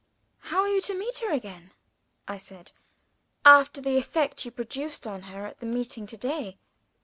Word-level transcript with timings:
"How 0.39 0.61
are 0.61 0.67
you 0.67 0.81
to 0.81 0.97
meet 0.97 1.19
her 1.19 1.31
again," 1.31 1.73
I 2.27 2.39
said, 2.39 2.71
"after 3.45 3.79
the 3.81 3.97
effect 3.97 4.43
you 4.43 4.49
produced 4.49 5.05
on 5.05 5.21
her 5.29 5.45
at 5.45 5.59
the 5.59 5.67
meeting 5.67 6.07
to 6.07 6.17
day?" 6.17 6.57